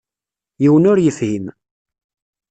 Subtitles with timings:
[0.63, 1.45] Yiwen ur yefhim.